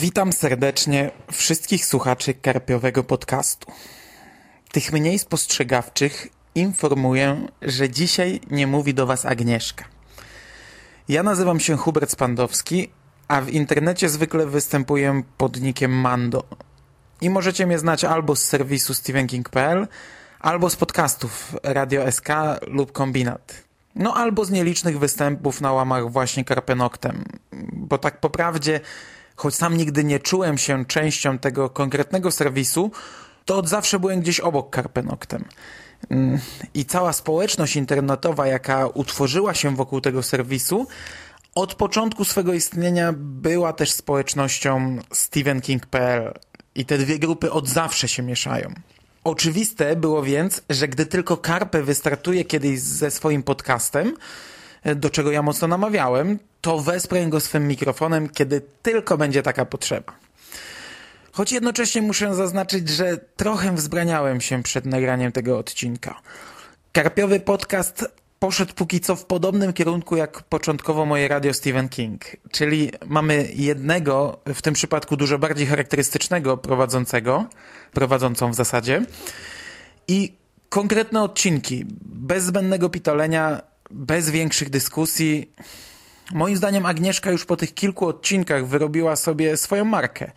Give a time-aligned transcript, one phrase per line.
[0.00, 3.72] Witam serdecznie wszystkich słuchaczy Karpiowego Podcastu.
[4.72, 9.84] Tych mniej spostrzegawczych informuję, że dzisiaj nie mówi do Was Agnieszka.
[11.08, 12.90] Ja nazywam się Hubert Spandowski,
[13.28, 16.44] a w internecie zwykle występuję pod nickiem Mando.
[17.20, 19.88] I możecie mnie znać albo z serwisu stevenking.pl,
[20.40, 22.28] albo z podcastów Radio SK
[22.66, 23.64] lub Kombinat.
[23.94, 27.24] No albo z nielicznych występów na łamach właśnie Karpenoktem.
[27.72, 28.80] Bo tak po prawdzie
[29.38, 32.90] choć sam nigdy nie czułem się częścią tego konkretnego serwisu,
[33.44, 35.44] to od zawsze byłem gdzieś obok Karpenoktem.
[36.10, 36.38] Mm,
[36.74, 40.86] I cała społeczność internetowa, jaka utworzyła się wokół tego serwisu,
[41.54, 46.32] od początku swego istnienia była też społecznością StephenKing.pl
[46.74, 48.74] i te dwie grupy od zawsze się mieszają.
[49.24, 54.14] Oczywiste było więc, że gdy tylko Karpe wystartuje kiedyś ze swoim podcastem,
[54.94, 60.12] do czego ja mocno namawiałem, to wesprę go swym mikrofonem, kiedy tylko będzie taka potrzeba.
[61.32, 66.20] Choć jednocześnie muszę zaznaczyć, że trochę wzbraniałem się przed nagraniem tego odcinka.
[66.92, 68.04] Karpiowy podcast
[68.38, 74.40] poszedł póki co w podobnym kierunku jak początkowo moje radio Stephen King, czyli mamy jednego,
[74.46, 77.46] w tym przypadku dużo bardziej charakterystycznego prowadzącego,
[77.92, 79.02] prowadzącą w zasadzie
[80.08, 80.32] i
[80.68, 85.52] konkretne odcinki, bez zbędnego pitolenia, bez większych dyskusji.
[86.32, 90.30] Moim zdaniem Agnieszka już po tych kilku odcinkach wyrobiła sobie swoją markę.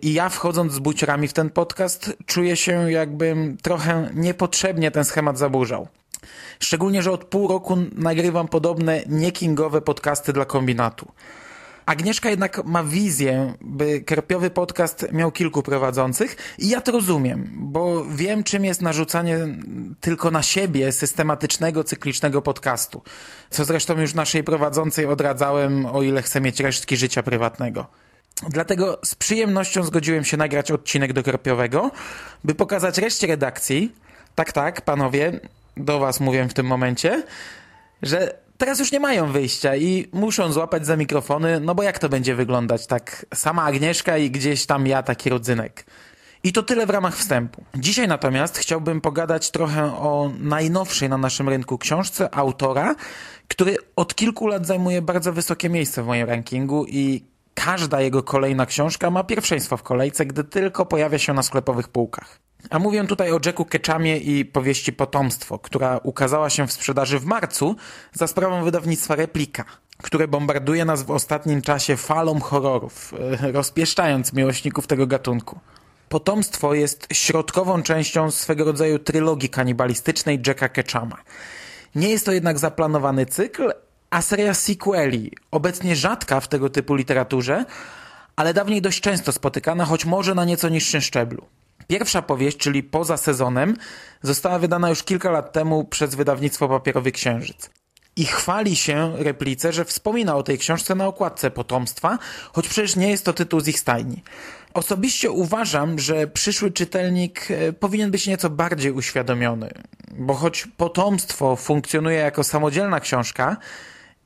[0.00, 5.38] I ja wchodząc z buciorami w ten podcast czuję się jakbym trochę niepotrzebnie ten schemat
[5.38, 5.88] zaburzał.
[6.60, 11.12] Szczególnie, że od pół roku nagrywam podobne niekingowe podcasty dla kombinatu.
[11.86, 18.04] Agnieszka jednak ma wizję, by Karpiowy Podcast miał kilku prowadzących i ja to rozumiem, bo
[18.04, 19.38] wiem czym jest narzucanie
[20.00, 23.02] tylko na siebie systematycznego, cyklicznego podcastu.
[23.50, 27.86] Co zresztą już naszej prowadzącej odradzałem, o ile chce mieć resztki życia prywatnego.
[28.48, 31.90] Dlatego z przyjemnością zgodziłem się nagrać odcinek do Karpiowego,
[32.44, 33.92] by pokazać reszcie redakcji,
[34.34, 35.40] tak, tak, panowie,
[35.76, 37.22] do was mówię w tym momencie,
[38.02, 42.08] że teraz już nie mają wyjścia i muszą złapać za mikrofony, no bo jak to
[42.08, 45.86] będzie wyglądać tak sama Agnieszka i gdzieś tam ja taki rodzynek.
[46.44, 47.64] I to tyle w ramach wstępu.
[47.74, 52.94] Dzisiaj natomiast chciałbym pogadać trochę o najnowszej na naszym rynku książce autora,
[53.48, 58.66] który od kilku lat zajmuje bardzo wysokie miejsce w moim rankingu i każda jego kolejna
[58.66, 62.38] książka ma pierwszeństwo w kolejce, gdy tylko pojawia się na sklepowych półkach.
[62.70, 67.24] A mówię tutaj o Jacku Ketchamie i powieści Potomstwo, która ukazała się w sprzedaży w
[67.24, 67.76] marcu
[68.12, 69.64] za sprawą wydawnictwa Replika,
[70.02, 75.60] które bombarduje nas w ostatnim czasie falą horrorów, e, rozpieszczając miłośników tego gatunku.
[76.08, 81.16] Potomstwo jest środkową częścią swego rodzaju trylogii kanibalistycznej Jacka Ketchama.
[81.94, 83.72] Nie jest to jednak zaplanowany cykl,
[84.12, 87.64] a seria sequeli, obecnie rzadka w tego typu literaturze,
[88.36, 91.46] ale dawniej dość często spotykana, choć może na nieco niższym szczeblu.
[91.86, 93.76] Pierwsza powieść, czyli Poza sezonem,
[94.22, 97.70] została wydana już kilka lat temu przez wydawnictwo Papierowy Księżyc.
[98.16, 102.18] I chwali się replice, że wspomina o tej książce na okładce Potomstwa,
[102.52, 104.22] choć przecież nie jest to tytuł z ich stajni.
[104.74, 109.70] Osobiście uważam, że przyszły czytelnik e, powinien być nieco bardziej uświadomiony,
[110.18, 113.56] bo choć Potomstwo funkcjonuje jako samodzielna książka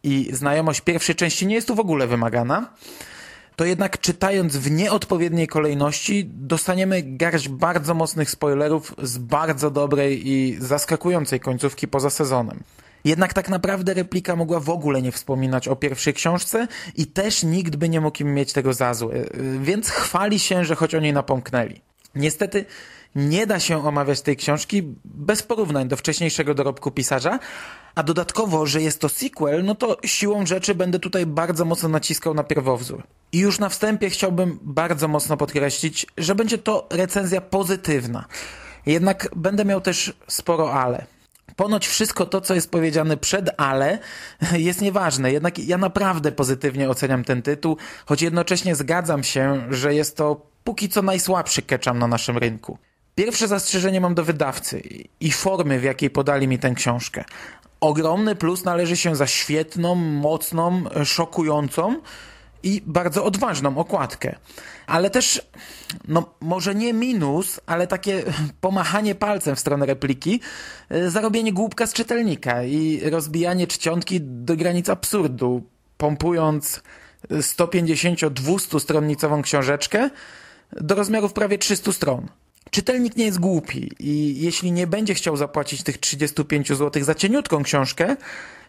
[0.06, 2.74] i znajomość pierwszej części nie jest tu w ogóle wymagana,
[3.56, 10.56] to jednak czytając w nieodpowiedniej kolejności dostaniemy garść bardzo mocnych spoilerów z bardzo dobrej i
[10.60, 12.60] zaskakującej końcówki poza sezonem.
[13.04, 17.76] Jednak tak naprawdę replika mogła w ogóle nie wspominać o pierwszej książce i też nikt
[17.76, 19.24] by nie mógł im mieć tego za złe,
[19.60, 21.80] więc chwali się, że choć o niej napomknęli.
[22.14, 22.64] Niestety
[23.16, 27.38] nie da się omawiać tej książki bez porównań do wcześniejszego dorobku pisarza,
[27.94, 32.34] a dodatkowo, że jest to sequel, no to siłą rzeczy będę tutaj bardzo mocno naciskał
[32.34, 33.02] na pierwowzór.
[33.32, 38.24] I już na wstępie chciałbym bardzo mocno podkreślić, że będzie to recenzja pozytywna.
[38.86, 41.06] Jednak będę miał też sporo ale.
[41.56, 43.98] Ponoć wszystko to, co jest powiedziane przed ale,
[44.68, 45.32] jest nieważne.
[45.32, 47.76] Jednak ja naprawdę pozytywnie oceniam ten tytuł,
[48.06, 52.78] choć jednocześnie zgadzam się, że jest to póki co najsłabszy ketchum na naszym rynku.
[53.18, 54.82] Pierwsze zastrzeżenie mam do wydawcy
[55.20, 57.24] i formy, w jakiej podali mi tę książkę.
[57.80, 62.00] Ogromny plus należy się za świetną, mocną, szokującą
[62.62, 64.36] i bardzo odważną okładkę.
[64.86, 65.42] Ale też,
[66.08, 68.22] no może nie minus, ale takie
[68.60, 70.40] pomachanie palcem w stronę repliki,
[70.88, 75.62] e, zarobienie głupka z czytelnika i rozbijanie czcionki do granic absurdu,
[75.96, 76.82] pompując
[77.30, 80.10] 150-200 stronnicową książeczkę
[80.72, 82.28] do rozmiarów prawie 300 stron.
[82.70, 87.62] Czytelnik nie jest głupi i jeśli nie będzie chciał zapłacić tych 35 zł za cieniutką
[87.62, 88.16] książkę,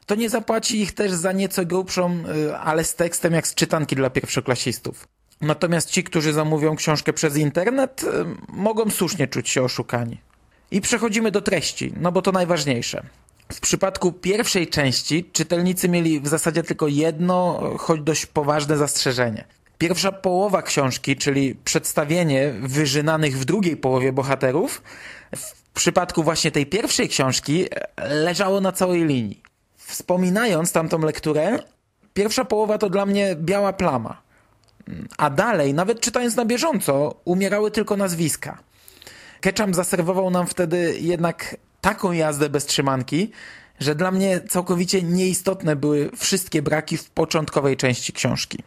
[0.06, 3.96] to nie zapłaci ich też za nieco grubszą, y, ale z tekstem jak z czytanki
[3.96, 5.08] dla pierwszoklasistów.
[5.42, 8.08] Natomiast ci, którzy zamówią książkę przez internet, y,
[8.50, 10.18] mogą słusznie czuć się oszukani.
[10.72, 13.04] I przechodzimy do treści, no bo to najważniejsze.
[13.54, 19.46] W przypadku pierwszej części czytelnicy mieli w zasadzie tylko jedno, choć dość poważne zastrzeżenie.
[19.78, 24.82] Pierwsza połowa książki, czyli przedstawienie wyżynanych w drugiej połowie bohaterów,
[25.36, 27.66] w przypadku właśnie tej pierwszej książki
[27.98, 29.42] leżało na całej linii.
[29.78, 31.60] Wspominając tamtą lekturę,
[32.14, 34.22] pierwsza połowa to dla mnie biała plama.
[35.18, 38.58] A dalej, nawet czytając na bieżąco, umierały tylko nazwiska.
[39.42, 43.32] Ketchum zaserwował nam wtedy jednak taką jazdę bez trzymanki,
[43.80, 48.64] że dla mnie całkowicie nieistotne były wszystkie braki w początkowej części książki.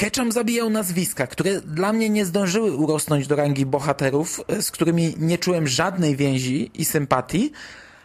[0.00, 5.38] Ketchum zabijał nazwiska, które dla mnie nie zdążyły urosnąć do rangi bohaterów, z którymi nie
[5.38, 7.52] czułem żadnej więzi i sympatii,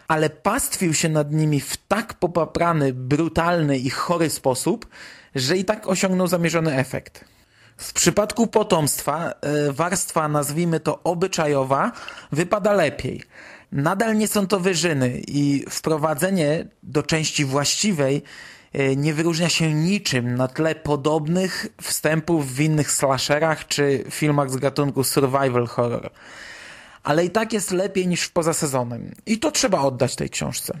[0.08, 4.86] ale pastwił się nad nimi w tak popaprany, brutalny i chory sposób,
[5.34, 7.24] że i tak osiągnął zamierzony efekt.
[7.76, 11.92] W przypadku potomstwa e, warstwa, nazwijmy to obyczajowa,
[12.32, 13.22] wypada lepiej.
[13.72, 18.55] Nadal nie są to wyżyny i wprowadzenie do części właściwej e,
[18.96, 25.04] nie wyróżnia się niczym na tle podobnych wstępów w innych slasherach czy filmach z gatunku
[25.04, 26.10] survival horror.
[27.02, 29.14] Ale i tak jest lepiej niż poza sezonem.
[29.26, 30.80] I to trzeba oddać tej książce.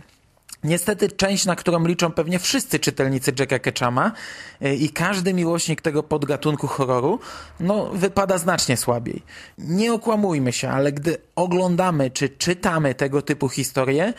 [0.66, 4.12] Niestety część, na którą liczą pewnie wszyscy czytelnicy Jacka Ketchama
[4.60, 7.20] e, i każdy miłośnik tego podgatunku horroru,
[7.60, 9.22] no wypada znacznie słabiej.
[9.58, 14.12] Nie okłamujmy się, ale gdy oglądamy czy czytamy tego typu historie,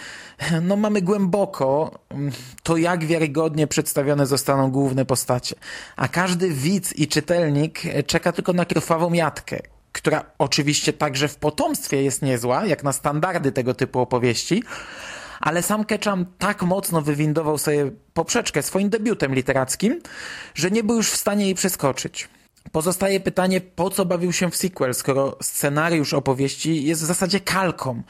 [0.61, 2.31] no mamy głęboko mm,
[2.63, 5.55] to, jak wiarygodnie przedstawione zostaną główne postacie.
[5.95, 9.59] A każdy widz i czytelnik czeka tylko na krwawą jatkę,
[9.91, 14.63] która oczywiście także w potomstwie jest niezła, jak na standardy tego typu opowieści,
[15.47, 19.99] ale sam Ketchum tak mocno wywindował sobie poprzeczkę swoim debiutem literackim,
[20.55, 22.29] że nie był już w stanie jej przeskoczyć.
[22.71, 28.01] Pozostaje pytanie, po co bawił się w sequel, skoro scenariusz opowieści jest w zasadzie kalką,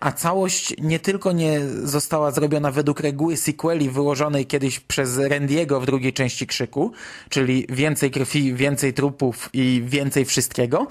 [0.00, 5.86] a całość nie tylko nie została zrobiona według reguły sequeli wyłożonej kiedyś przez Randiego w
[5.86, 6.92] drugiej części Krzyku,
[7.28, 10.86] czyli więcej krwi, więcej trupów i więcej wszystkiego,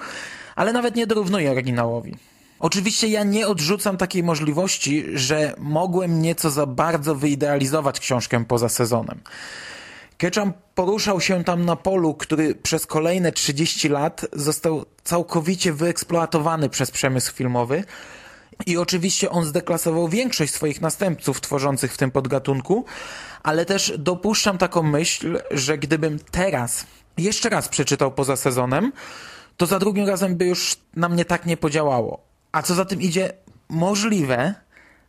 [0.55, 2.15] ale nawet nie dorównuje oryginałowi.
[2.59, 9.19] Oczywiście ja nie odrzucam takiej możliwości, że mogłem nieco za bardzo wyidealizować książkę poza sezonem.
[10.17, 16.91] Ketchum poruszał się tam na polu, który przez kolejne 30 lat został całkowicie wyeksploatowany przez
[16.91, 17.83] przemysł filmowy
[18.65, 22.85] i oczywiście on zdeklasował większość swoich następców tworzących w tym podgatunku,
[23.43, 26.85] ale też dopuszczam taką myśl, że gdybym teraz
[27.17, 28.91] jeszcze raz przeczytał poza sezonem,
[29.57, 32.34] to za drugim razem by już na mnie tak nie podziałało.
[32.55, 33.33] A co za tym idzie,
[33.69, 34.53] możliwe,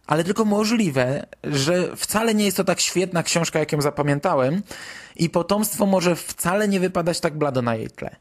[0.06, 4.62] ale tylko możliwe, że wcale nie jest to tak świetna książka, jak ją zapamiętałem
[5.16, 8.16] i potomstwo może wcale nie wypadać tak blado na jej tle.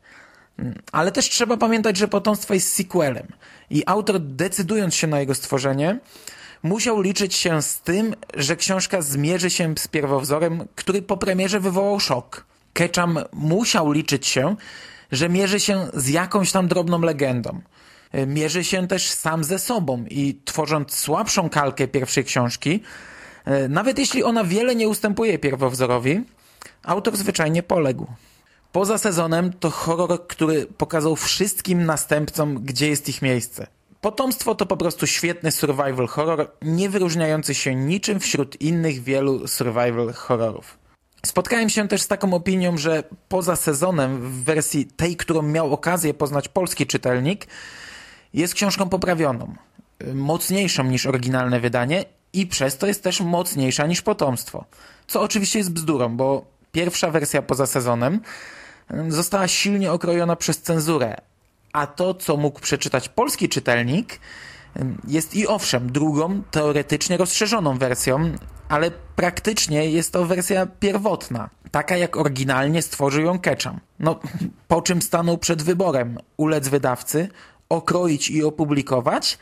[0.60, 3.28] Mm, ale też trzeba pamiętać, że potomstwo jest sequelem
[3.70, 6.00] i autor decydując się na jego stworzenie,
[6.64, 12.00] musiał liczyć się z tym, że książka zmierzy się z pierwowzorem, który po premierze wywołał
[12.00, 12.46] szok.
[12.74, 14.56] Ketchum musiał liczyć się,
[15.12, 17.62] że mierzy się z jakąś tam drobną legendą–
[18.28, 22.84] mierzy się też sam ze sobą i tworząc słabszą kalkę pierwszej książki,
[23.46, 26.24] e, nawet jeśli ona wiele nie ustępuje pierwowzorowi,
[26.84, 28.08] autor zwyczajnie poległ.
[28.72, 33.68] Poza sezonem to horror, który pokazał wszystkim następcom, gdzie jest ich miejsce.
[34.02, 40.14] Potomstwo to po prostu świetny survival horror, nie wyróżniający się niczym wśród innych wielu survival
[40.14, 40.78] horrorów.
[41.26, 46.14] Spotkałem się też z taką opinią, że poza sezonem w wersji tej, którą miał okazję
[46.14, 47.48] poznać polski czytelnik,
[48.36, 49.56] jest książką poprawioną,
[50.14, 54.66] mocniejszą niż oryginalne wydanie i przez to jest też mocniejsza niż potomstwo.
[55.08, 58.20] Co oczywiście jest bzdurą, bo pierwsza wersja poza sezonem
[59.08, 61.16] została silnie okrojona przez cenzurę,
[61.74, 64.20] a to, co mógł przeczytać polski czytelnik,
[65.08, 68.32] jest i owszem drugą, teoretycznie rozszerzoną wersją,
[68.70, 73.80] ale praktycznie jest to wersja pierwotna, taka jak oryginalnie stworzył ją Ketchum.
[74.00, 74.20] No,
[74.68, 77.30] po czym stanął przed wyborem ulec wydawcy
[77.70, 79.38] okroić i opublikować,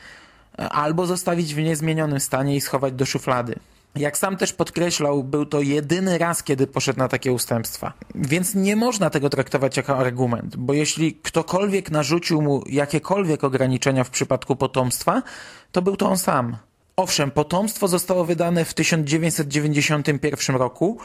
[0.56, 3.54] albo zostawić w niezmienionym stanie i schować do szuflady.
[3.96, 7.92] Jak sam też podkreślał, był to jedyny raz, kiedy poszedł na takie ustępstwa.
[8.14, 14.10] Więc nie można tego traktować jako argument, bo jeśli ktokolwiek narzucił mu jakiekolwiek ograniczenia w
[14.10, 15.22] przypadku potomstwa,
[15.72, 16.56] to był to on sam.
[16.96, 20.98] Owszem, potomstwo zostało wydane w 1991 roku,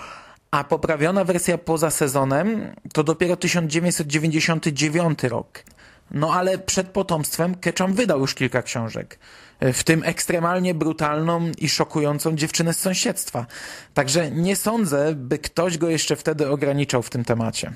[0.52, 5.64] a poprawiona wersja poza sezonem to dopiero 1999 rok.
[6.12, 9.20] No ale przed potomstwem Ketchum wydał już kilka książek.
[9.62, 13.46] W tym ekstremalnie brutalną i szokującą dziewczynę z sąsiedztwa.
[13.94, 17.74] Także nie sądzę, by ktoś go jeszcze wtedy ograniczał w tym temacie.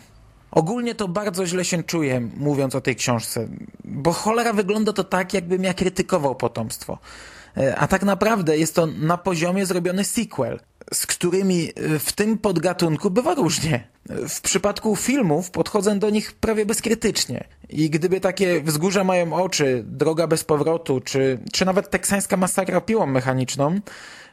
[0.52, 3.48] Ogólnie to bardzo źle się czuję, mówiąc o tej książce,
[3.86, 6.98] bo cholera wygląda to tak, jakbym ja krytykował potomstwo.
[7.58, 10.60] E, a tak naprawdę jest to na poziomie zrobiony sequel,
[10.94, 13.88] z którymi e, w tym podgatunku bywa różnie.
[14.30, 17.44] W przypadku filmów podchodzę do nich prawie bezkrytycznie.
[17.70, 23.06] I gdyby takie wzgórza mają oczy, droga bez powrotu, czy, czy nawet teksańska masakra piłą
[23.06, 23.80] mechaniczną,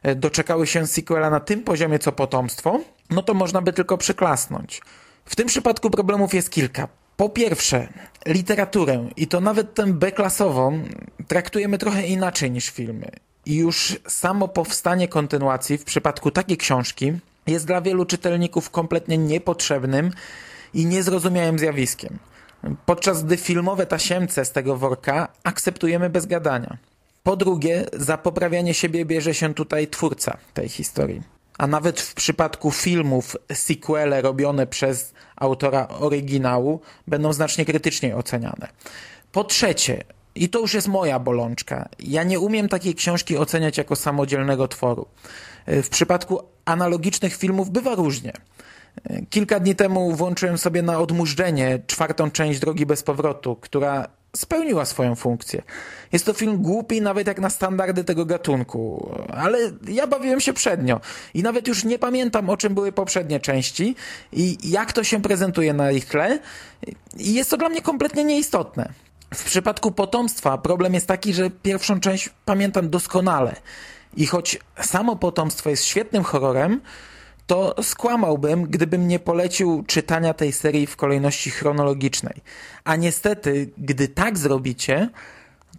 [0.03, 2.81] e, doczekały się sequela na tym poziomie co potomstwo,
[3.11, 4.83] no to można by tylko przyklasnąć.
[5.25, 6.89] W tym przypadku problemów jest kilka.
[7.17, 7.89] Po pierwsze,
[8.27, 10.83] literaturę, i to nawet tę B-klasową,
[11.29, 13.11] traktujemy trochę inaczej niż filmy.
[13.51, 17.13] I już samo powstanie kontynuacji w przypadku takiej książki
[17.47, 20.11] jest dla wielu czytelników kompletnie niepotrzebnym
[20.75, 22.19] i niezrozumiałym zjawiskiem.
[22.87, 26.77] Podczas gdy filmowe tasiemce z tego worka akceptujemy bez gadania.
[27.23, 31.23] Po drugie, za poprawianie siebie bierze się tutaj twórca tej historii
[31.61, 38.69] a nawet w przypadku filmów sequele robione przez autora oryginału będą znacznie krytyczniej oceniane.
[39.33, 43.97] Po trzecie, i to już jest moja bolączka, ja nie umiem takiej książki oceniać jako
[43.97, 45.07] samodzielnego tworu.
[45.67, 48.33] W przypadku analogicznych filmów bywa różnie.
[49.31, 55.15] Kilka dni temu włączyłem sobie na odmurzenie czwartą część Drogi bez powrotu, która spełniła swoją
[55.15, 55.63] funkcję.
[56.13, 59.59] Jest to film głupi nawet jak na standardy tego gatunku, ale
[59.89, 61.01] ja bawiłem się przednio
[61.35, 63.97] i nawet już nie pamiętam o czym były poprzednie części
[64.33, 66.39] i jak to się prezentuje na ich tle
[67.17, 68.93] i jest to dla mnie kompletnie nieistotne.
[69.35, 73.57] W przypadku potomstwa problem jest taki, że pierwszą część pamiętam doskonale
[74.17, 76.81] i choć samo potomstwo jest świetnym horrorem,
[77.47, 82.35] to skłamałbym, gdybym nie polecił czytania tej serii w kolejności chronologicznej.
[82.85, 85.11] A niestety, gdy tak zrobicie,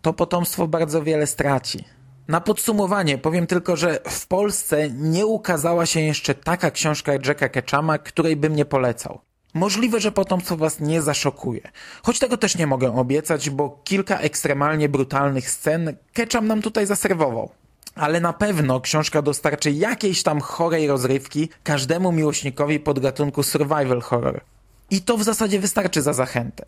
[0.02, 1.86] to potomstwo bardzo wiele straci.
[2.28, 7.98] Na podsumowanie powiem tylko, że w Polsce nie ukazała się jeszcze taka książka Jacka Ketchama,
[7.98, 9.22] której bym nie polecał.
[9.54, 11.62] Możliwe, że potomstwo was nie zaszokuje.
[12.04, 17.50] Choć tego też nie mogę obiecać, bo kilka ekstremalnie brutalnych scen Ketchum nam tutaj zaserwował
[17.96, 24.42] ale na pewno książka dostarczy jakiejś tam chorej rozrywki każdemu miłośnikowi podgatunku survival horror.
[24.90, 26.66] I to w zasadzie wystarczy za zachętę.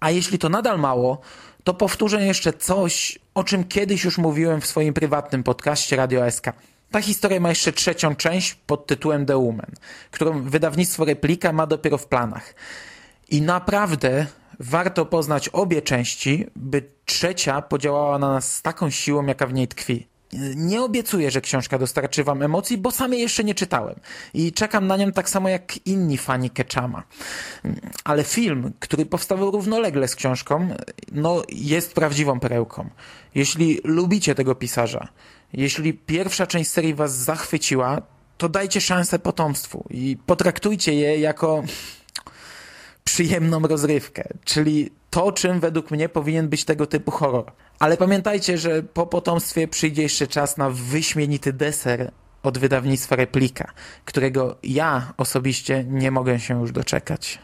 [0.00, 1.20] A jeśli to nadal mało,
[1.64, 6.46] to powtórzę jeszcze coś, o czym kiedyś już mówiłem w swoim prywatnym podcaście Radio SK.
[6.90, 9.70] Ta historia ma jeszcze trzecią część pod tytułem The Woman,
[10.10, 12.54] którą wydawnictwo Replika ma dopiero w planach.
[13.30, 14.26] I naprawdę
[14.60, 19.68] warto poznać obie części, by trzecia podziałała na nas z taką siłą, jaka w niej
[19.68, 20.06] tkwi.
[20.56, 23.94] Nie obiecuję, że książka dostarczy wam emocji, bo sam jej jeszcze nie czytałem.
[24.34, 27.02] I czekam na nią tak samo jak inni fani Ketchama.
[28.04, 30.68] Ale film, który powstawał równolegle z książką,
[31.12, 32.88] no jest prawdziwą perełką.
[33.34, 35.08] Jeśli lubicie tego pisarza,
[35.54, 38.02] jeśli pierwsza część serii was zachwyciła,
[38.38, 41.62] to dajcie szansę potomstwu i potraktujcie je jako
[43.04, 47.52] przyjemną rozrywkę, czyli to, czym według mnie powinien być tego typu horror.
[47.78, 52.10] Ale pamiętajcie, że po potomstwie przyjdzie jeszcze czas na wyśmienity deser
[52.42, 53.72] od wydawnictwa Replika,
[54.04, 57.38] którego ja osobiście nie mogę się już doczekać.